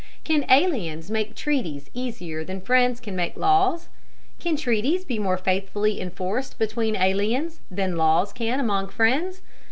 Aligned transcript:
Can 0.23 0.47
aliens 0.49 1.11
make 1.11 1.35
treaties 1.35 1.91
easier 1.93 2.43
than 2.43 2.59
friends 2.61 2.99
can 2.99 3.15
make 3.15 3.37
laws? 3.37 3.87
Can 4.39 4.55
treaties 4.55 5.05
be 5.05 5.19
more 5.19 5.37
faithfully 5.37 6.01
enforced 6.01 6.57
between 6.57 6.95
aliens, 6.95 7.59
than 7.69 7.97
laws 7.97 8.33
can 8.33 8.59
among 8.59 8.87
friends? 8.89 9.43